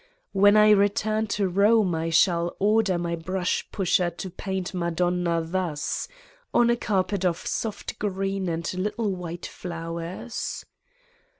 [0.31, 6.07] When I return to Borne I shall order my brush pusher to paint Madonna thus:
[6.55, 10.65] On a carpet of soft green and little white flowers.